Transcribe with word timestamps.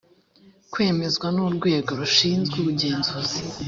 kwemezwa 0.71 1.27
n 1.35 1.37
urwego 1.47 1.91
rushinzwe 2.01 2.55
ubugenzuzi 2.61 3.39